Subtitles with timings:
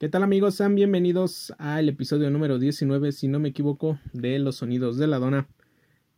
[0.00, 0.54] ¿Qué tal amigos?
[0.54, 5.18] Sean bienvenidos al episodio número 19, si no me equivoco, de Los Sonidos de la
[5.18, 5.48] Dona.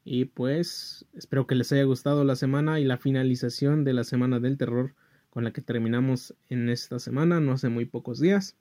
[0.05, 4.39] Y pues espero que les haya gustado la semana y la finalización de la Semana
[4.39, 4.95] del Terror
[5.31, 8.55] con la que terminamos en esta semana, no hace muy pocos días.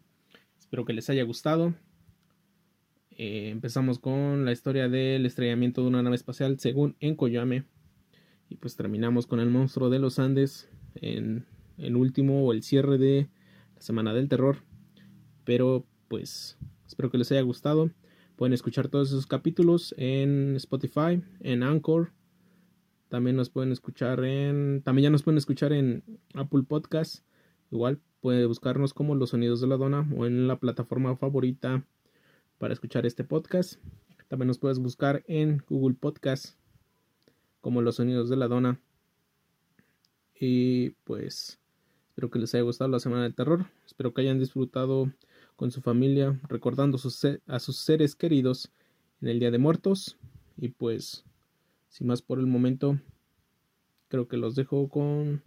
[0.58, 1.74] Espero que les haya gustado.
[3.12, 7.66] Eh, empezamos con la historia del estrellamiento de una nave espacial según en Koyame.
[8.48, 11.46] Y pues terminamos con el monstruo de los Andes en
[11.78, 13.28] el último o el cierre de
[13.76, 14.69] la Semana del Terror.
[15.50, 17.90] Pero pues espero que les haya gustado.
[18.36, 22.12] Pueden escuchar todos esos capítulos en Spotify, en Anchor.
[23.08, 24.84] También nos pueden escuchar en.
[24.84, 26.04] También ya nos pueden escuchar en
[26.36, 27.26] Apple Podcast.
[27.72, 31.84] Igual puede buscarnos como Los Sonidos de la Dona o en la plataforma favorita
[32.60, 33.82] para escuchar este podcast.
[34.28, 36.60] También nos puedes buscar en Google Podcast
[37.60, 38.80] como Los Sonidos de la Dona.
[40.40, 41.60] Y pues
[42.10, 43.66] espero que les haya gustado la Semana del Terror.
[43.88, 45.12] Espero que hayan disfrutado
[45.60, 46.98] con su familia, recordando
[47.48, 48.72] a sus seres queridos
[49.22, 50.18] en el Día de Muertos.
[50.56, 51.26] Y pues,
[51.90, 52.98] sin más por el momento,
[54.08, 55.44] creo que los dejo con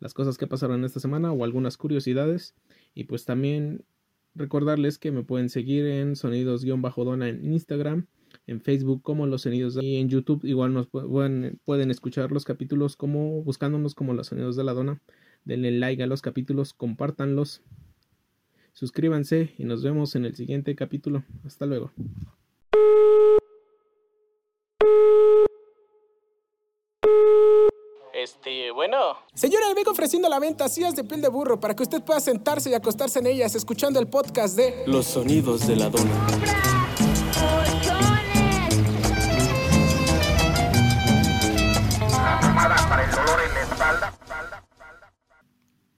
[0.00, 2.54] las cosas que pasaron esta semana o algunas curiosidades.
[2.92, 3.86] Y pues también
[4.34, 8.06] recordarles que me pueden seguir en sonidos-dona en Instagram,
[8.46, 12.96] en Facebook como los sonidos y en YouTube igual nos pueden, pueden escuchar los capítulos
[12.96, 15.00] como buscándonos como los sonidos de la dona.
[15.46, 17.62] Denle like a los capítulos, compártanlos
[18.74, 21.22] Suscríbanse y nos vemos en el siguiente capítulo.
[21.46, 21.92] Hasta luego.
[28.12, 28.96] Este, bueno.
[29.34, 32.20] Señora, le vengo ofreciendo la venta sillas de piel de burro para que usted pueda
[32.20, 36.73] sentarse y acostarse en ellas escuchando el podcast de Los sonidos de la dona.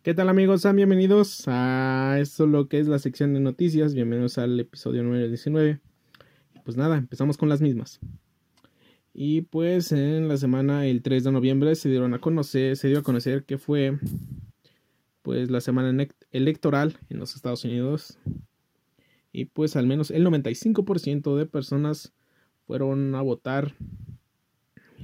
[0.06, 0.60] ¿Qué tal amigos?
[0.60, 3.92] Sean bienvenidos a esto lo que es la sección de noticias.
[3.92, 5.80] Bienvenidos al episodio número 19.
[6.64, 7.98] Pues nada, empezamos con las mismas.
[9.12, 13.00] Y pues en la semana el 3 de noviembre se dieron a conocer, se dio
[13.00, 13.98] a conocer que fue
[15.22, 18.16] pues la semana electoral en los Estados Unidos.
[19.32, 22.12] Y pues al menos el 95% de personas
[22.68, 23.74] fueron a votar.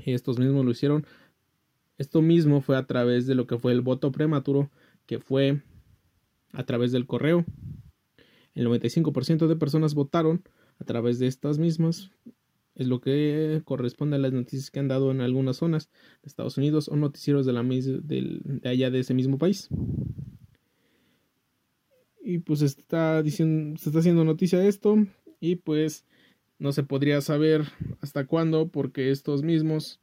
[0.07, 1.05] Y estos mismos lo hicieron.
[1.99, 4.71] Esto mismo fue a través de lo que fue el voto prematuro
[5.07, 5.63] que fue
[6.53, 7.45] a través del correo.
[8.55, 10.43] El 95% de personas votaron
[10.79, 12.11] a través de estas mismas.
[12.75, 15.91] Es lo que corresponde a las noticias que han dado en algunas zonas
[16.23, 19.69] de Estados Unidos o noticieros de, la, de allá de ese mismo país.
[22.25, 24.97] Y pues está diciendo, se está haciendo noticia de esto.
[25.41, 26.07] Y pues
[26.59, 27.65] no se podría saber
[28.01, 30.01] hasta cuándo porque estos mismos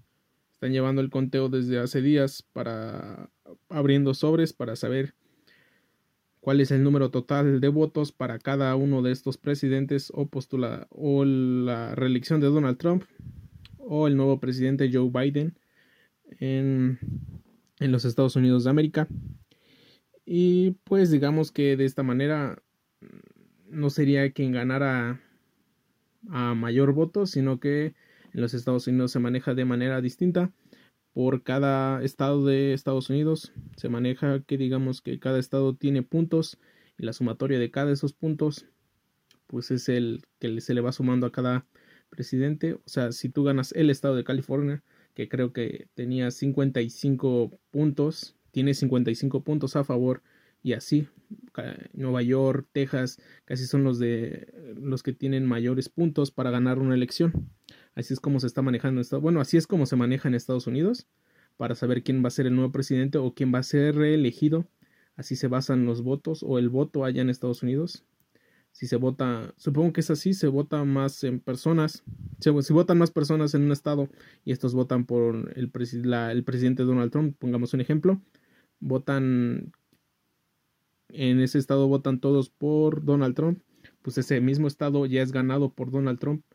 [0.59, 3.29] están llevando el conteo desde hace días para
[3.69, 5.15] abriendo sobres para saber
[6.41, 10.85] cuál es el número total de votos para cada uno de estos presidentes o postula
[10.89, 13.03] o la reelección de Donald Trump
[13.77, 15.57] o el nuevo presidente Joe Biden
[16.41, 16.99] en,
[17.79, 19.07] en los Estados Unidos de América.
[20.25, 22.61] Y pues digamos que de esta manera
[23.69, 25.21] no sería quien ganara
[26.27, 27.93] a mayor voto, sino que
[28.33, 30.51] en los Estados Unidos se maneja de manera distinta
[31.13, 33.51] por cada estado de Estados Unidos.
[33.75, 36.57] Se maneja que digamos que cada estado tiene puntos
[36.97, 38.65] y la sumatoria de cada de esos puntos
[39.47, 41.65] pues es el que se le va sumando a cada
[42.09, 42.73] presidente.
[42.73, 44.83] O sea, si tú ganas el estado de California,
[45.15, 50.21] que creo que tenía 55 puntos, tiene 55 puntos a favor
[50.61, 51.07] y así
[51.93, 56.95] Nueva York, Texas, casi son los de los que tienen mayores puntos para ganar una
[56.95, 57.49] elección.
[57.99, 59.01] Así es como se está manejando.
[59.19, 61.05] Bueno, así es como se maneja en Estados Unidos
[61.57, 64.65] para saber quién va a ser el nuevo presidente o quién va a ser reelegido.
[65.17, 68.05] Así se basan los votos o el voto allá en Estados Unidos.
[68.71, 72.05] Si se vota, supongo que es así, se vota más en personas.
[72.39, 74.07] Si, votan más personas en un estado
[74.45, 78.21] y estos votan por el, el presidente Donald Trump, pongamos un ejemplo,
[78.79, 79.73] votan
[81.09, 83.61] en ese estado votan todos por Donald Trump,
[84.03, 86.45] pues ese mismo estado ya es ganado por Donald Trump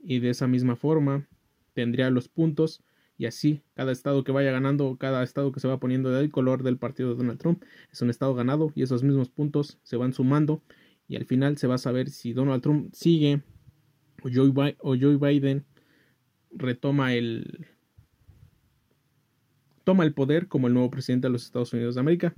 [0.00, 1.26] y de esa misma forma
[1.74, 2.82] tendría los puntos
[3.16, 6.62] y así cada estado que vaya ganando, cada estado que se va poniendo del color
[6.62, 10.12] del partido de Donald Trump es un estado ganado y esos mismos puntos se van
[10.12, 10.62] sumando
[11.08, 13.42] y al final se va a saber si Donald Trump sigue
[14.22, 15.64] o Joe, Biden
[16.50, 17.66] retoma el
[19.84, 22.34] toma el poder como el nuevo presidente de los Estados Unidos de América.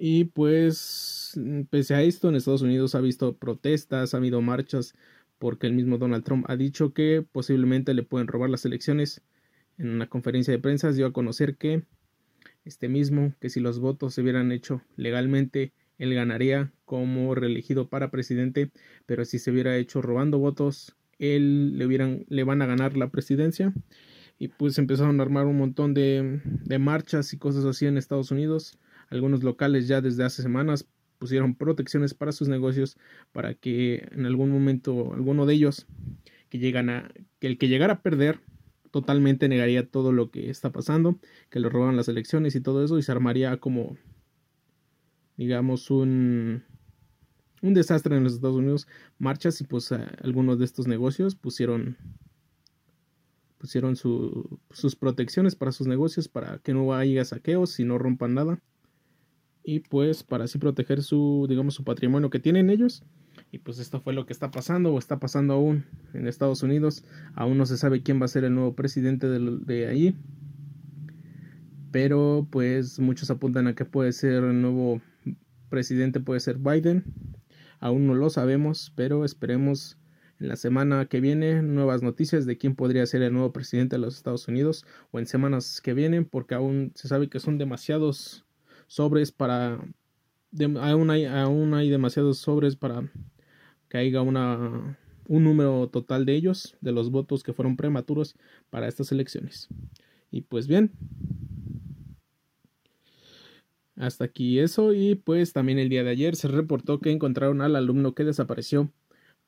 [0.00, 4.94] Y pues, mm, pese a esto, en Estados Unidos ha visto protestas, ha habido marchas,
[5.38, 9.22] porque el mismo Donald Trump ha dicho que posiblemente le pueden robar las elecciones.
[9.78, 11.82] En una conferencia de prensa dio a conocer que
[12.64, 18.10] este mismo, que si los votos se hubieran hecho legalmente él ganaría como reelegido para
[18.10, 18.70] presidente,
[19.06, 23.10] pero si se hubiera hecho robando votos, él le, hubieran, le van a ganar la
[23.10, 23.74] presidencia.
[24.38, 28.30] Y pues empezaron a armar un montón de, de marchas y cosas así en Estados
[28.30, 28.78] Unidos.
[29.10, 30.86] Algunos locales ya desde hace semanas
[31.18, 32.96] pusieron protecciones para sus negocios
[33.32, 35.86] para que en algún momento alguno de ellos
[36.48, 37.10] que llegan a
[37.40, 38.40] que el que llegara a perder
[38.90, 41.18] totalmente negaría todo lo que está pasando,
[41.50, 43.96] que le roban las elecciones y todo eso y se armaría como
[45.38, 46.64] digamos, un,
[47.62, 48.88] un desastre en los Estados Unidos,
[49.18, 51.96] marchas y pues algunos de estos negocios pusieron
[53.56, 58.60] pusieron sus protecciones para sus negocios para que no haya saqueos y no rompan nada
[59.68, 63.04] y pues para así proteger su digamos su patrimonio que tienen ellos.
[63.52, 65.84] Y pues esto fue lo que está pasando o está pasando aún
[66.14, 67.04] en Estados Unidos.
[67.34, 70.16] Aún no se sabe quién va a ser el nuevo presidente de, de ahí.
[71.92, 75.02] Pero pues muchos apuntan a que puede ser el nuevo
[75.68, 77.04] presidente puede ser Biden.
[77.78, 79.98] Aún no lo sabemos, pero esperemos
[80.40, 84.00] en la semana que viene nuevas noticias de quién podría ser el nuevo presidente de
[84.00, 88.46] los Estados Unidos o en semanas que vienen, porque aún se sabe que son demasiados
[88.88, 89.80] sobres para
[90.80, 93.08] aún, hay, aún hay demasiados sobres para
[93.88, 94.98] que haya una
[95.28, 98.34] un número total de ellos, de los votos que fueron prematuros
[98.70, 99.68] para estas elecciones.
[100.30, 100.90] Y pues bien,
[103.94, 107.76] hasta aquí eso y pues también el día de ayer se reportó que encontraron al
[107.76, 108.90] alumno que desapareció.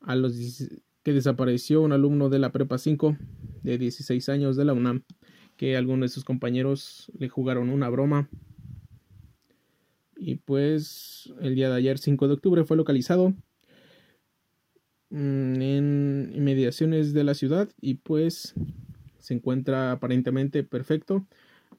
[0.00, 0.68] A los
[1.02, 3.16] que desapareció un alumno de la prepa 5
[3.62, 5.02] de 16 años de la UNAM
[5.56, 8.30] que algunos de sus compañeros le jugaron una broma
[10.20, 13.30] y pues el día de ayer 5 de octubre fue localizado
[15.10, 18.54] mm, en inmediaciones de la ciudad y pues
[19.18, 21.26] se encuentra aparentemente perfecto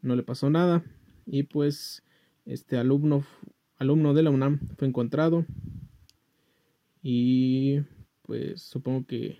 [0.02, 0.84] no le pasó nada.
[1.26, 2.04] Y pues
[2.46, 3.24] este alumno,
[3.78, 5.46] alumno de la UNAM fue encontrado
[7.04, 7.82] y
[8.24, 9.40] pues supongo que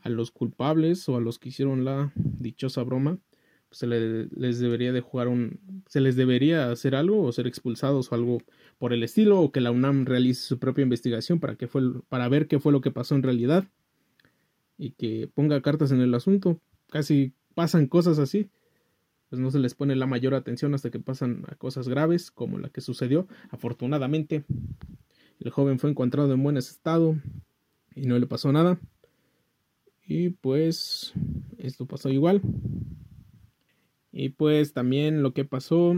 [0.00, 3.18] a los culpables o a los que hicieron la dichosa broma
[3.68, 5.60] pues, se les debería de jugar un
[5.92, 8.38] se les debería hacer algo o ser expulsados o algo
[8.78, 12.30] por el estilo o que la UNAM realice su propia investigación para que fue para
[12.30, 13.66] ver qué fue lo que pasó en realidad
[14.78, 16.58] y que ponga cartas en el asunto
[16.88, 18.48] casi pasan cosas así
[19.28, 22.58] pues no se les pone la mayor atención hasta que pasan a cosas graves como
[22.58, 23.26] la que sucedió.
[23.50, 24.44] Afortunadamente,
[25.40, 27.16] el joven fue encontrado en buen estado
[27.94, 28.78] y no le pasó nada.
[30.06, 31.14] Y pues
[31.56, 32.42] esto pasó igual.
[34.12, 35.94] Y pues también lo que pasó,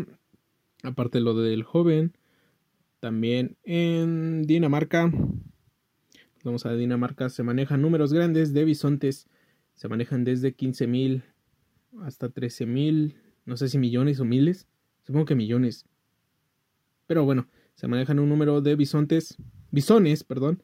[0.83, 2.17] aparte lo del joven,
[3.01, 5.13] también en Dinamarca,
[6.45, 9.29] vamos a Dinamarca, se manejan números grandes de bisontes,
[9.75, 11.23] se manejan desde 15.000
[12.01, 13.15] hasta 13.000
[13.45, 14.67] no sé si millones o miles,
[15.03, 15.87] supongo que millones.
[17.07, 19.37] Pero bueno, se manejan un número de bisontes,
[19.71, 20.63] bisones, perdón,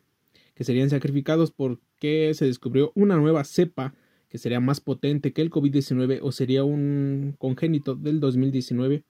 [0.55, 3.94] que serían sacrificados porque se descubrió una nueva cepa
[4.31, 9.03] que sería más potente que el COVID-19 o sería un congénito del 2019.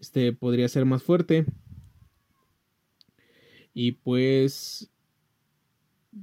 [0.00, 1.46] Este podría ser más fuerte.
[3.72, 4.90] Y pues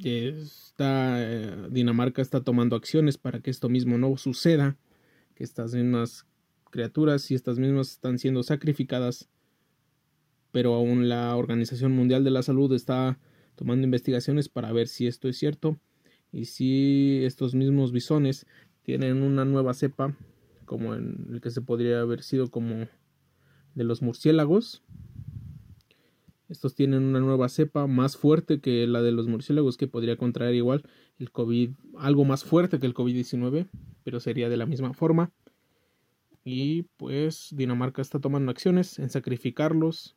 [0.04, 4.78] esta, Dinamarca está tomando acciones para que esto mismo no suceda
[5.34, 6.26] que estas mismas
[6.72, 9.30] criaturas y estas mismas están siendo sacrificadas,
[10.52, 13.18] pero aún la Organización Mundial de la Salud está
[13.56, 15.80] tomando investigaciones para ver si esto es cierto
[16.32, 18.46] y si estos mismos bisones
[18.84, 20.16] tienen una nueva cepa,
[20.66, 22.88] como en el que se podría haber sido como
[23.76, 24.84] de los murciélagos.
[26.50, 30.56] Estos tienen una nueva cepa más fuerte que la de los murciélagos que podría contraer
[30.56, 30.84] igual
[31.20, 33.68] el COVID, algo más fuerte que el COVID-19
[34.08, 35.34] pero sería de la misma forma.
[36.46, 40.16] Y pues Dinamarca está tomando acciones en sacrificarlos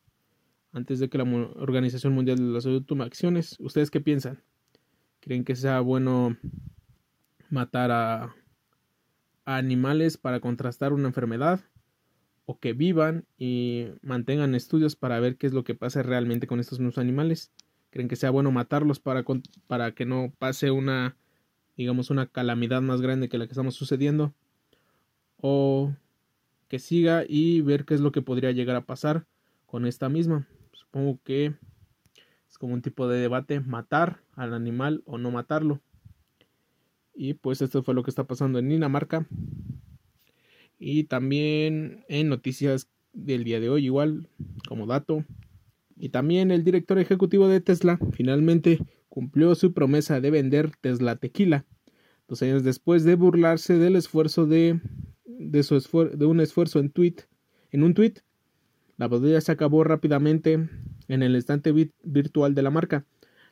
[0.71, 3.57] antes de que la Organización Mundial de la Salud tome acciones.
[3.59, 4.45] ¿Ustedes qué piensan?
[5.21, 6.37] ¿Creen que sea bueno
[7.51, 8.35] matar a,
[9.45, 11.61] a animales para contrastar una enfermedad?
[12.47, 16.59] ¿O que vivan y mantengan estudios para ver qué es lo que pasa realmente con
[16.61, 17.53] estos nuevos animales?
[17.91, 19.25] ¿Creen que sea bueno matarlos para,
[19.67, 21.17] para que no pase una
[21.81, 24.35] digamos, una calamidad más grande que la que estamos sucediendo.
[25.39, 25.95] O
[26.69, 29.27] que siga y ver qué es lo que podría llegar a pasar
[29.65, 30.47] con esta misma.
[30.73, 31.55] Supongo que
[32.51, 35.81] es como un tipo de debate, matar al animal o no matarlo.
[37.15, 39.27] Y pues esto fue lo que está pasando en Dinamarca.
[40.77, 44.29] Y también en noticias del día de hoy, igual
[44.69, 45.25] como dato.
[45.97, 51.67] Y también el director ejecutivo de Tesla finalmente cumplió su promesa de vender Tesla Tequila.
[52.27, 54.81] Dos años después de burlarse del esfuerzo de,
[55.25, 55.79] de, su
[56.15, 57.17] de un esfuerzo en, tweet,
[57.71, 58.15] en un tweet,
[58.97, 60.69] la botella se acabó rápidamente
[61.11, 61.73] en el estante
[62.05, 63.05] virtual de la marca.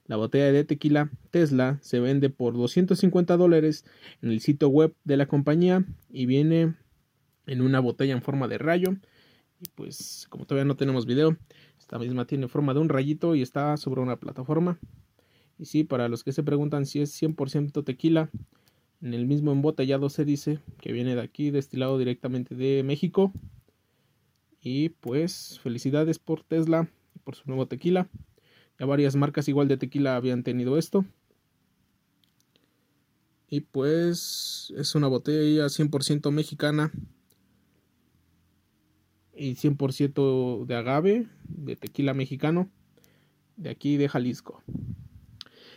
[0.06, 3.84] La botella de tequila Tesla se vende por 250 dólares
[4.22, 6.76] en el sitio web de la compañía y viene
[7.46, 8.96] en una botella en forma de rayo.
[9.60, 11.36] Y pues como todavía no tenemos video,
[11.80, 14.78] esta misma tiene forma de un rayito y está sobre una plataforma.
[15.58, 18.30] Y sí, para los que se preguntan si es 100% tequila,
[19.02, 23.32] en el mismo embotellado se dice que viene de aquí, destilado directamente de México.
[24.62, 26.88] Y pues felicidades por Tesla
[27.28, 28.08] por su nuevo tequila.
[28.78, 31.04] Ya varias marcas igual de tequila habían tenido esto.
[33.50, 36.90] Y pues es una botella 100% mexicana
[39.36, 42.70] y 100% de agave, de tequila mexicano,
[43.58, 44.62] de aquí de Jalisco.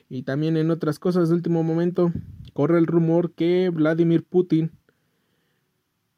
[0.08, 2.13] Y también en otras cosas de último momento,
[2.53, 4.72] corre el rumor que Vladimir Putin,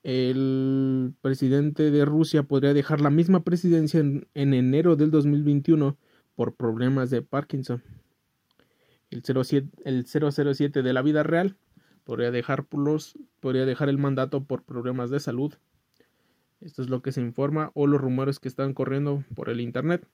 [0.03, 5.97] el presidente de Rusia, podría dejar la misma presidencia en, enero del 2021
[6.35, 7.81] por problemas de Parkinson.
[9.09, 11.55] El, 07, el 007 de la vida real
[12.03, 12.65] podría dejar,
[13.39, 15.53] podría dejar el mandato por problemas de salud
[16.63, 20.07] esto es lo que se informa o los rumores que están corriendo por el internet.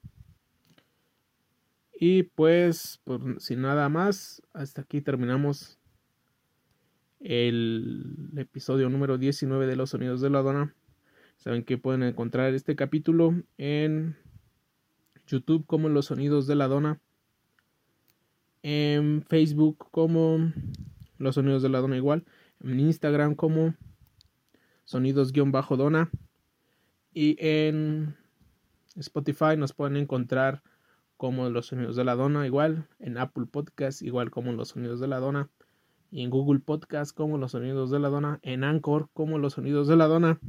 [1.93, 5.78] Y pues, pues, sin nada más, hasta aquí terminamos
[7.19, 10.75] el episodio número 19 de Los Sonidos de la Dona.
[11.37, 14.17] Saben que pueden encontrar este capítulo en
[15.27, 16.99] YouTube como Los Sonidos de la Dona.
[18.63, 20.51] En Facebook como
[21.17, 22.25] Los Sonidos de la Dona igual.
[22.61, 23.75] En Instagram como
[24.85, 26.09] Sonidos-Dona.
[27.13, 28.15] Y en
[28.95, 30.61] Spotify nos pueden encontrar
[31.17, 32.87] como Los Sonidos de la Dona, igual.
[32.99, 35.49] En Apple Podcast, igual como Los Sonidos de la Dona.
[36.11, 38.39] Y en Google Podcast, como Los Sonidos de la Dona.
[38.41, 40.39] En Anchor, como Los Sonidos de la Dona.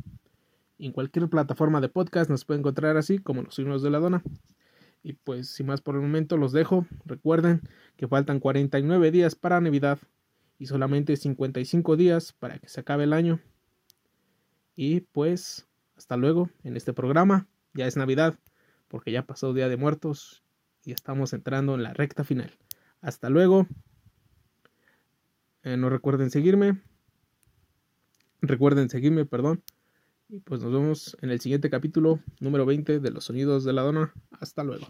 [0.79, 4.23] En cualquier plataforma de podcast nos pueden encontrar así, como Los Sonidos de la Dona.
[5.02, 6.87] Y pues, sin más por el momento, los dejo.
[7.05, 7.62] Recuerden
[7.97, 9.99] que faltan 49 días para Navidad
[10.59, 13.40] y solamente 55 días para que se acabe el año.
[14.76, 17.47] Y pues hasta luego en este programa.
[17.75, 18.38] Ya es Navidad,
[18.88, 20.43] porque ya pasó Día de Muertos
[20.85, 22.50] y estamos entrando en la recta final.
[23.00, 23.67] Hasta luego.
[25.62, 26.81] Eh, no recuerden seguirme.
[28.40, 29.62] Recuerden seguirme, perdón.
[30.29, 33.83] Y pues nos vemos en el siguiente capítulo número 20 de los sonidos de la
[33.83, 34.14] dona.
[34.31, 34.87] Hasta luego.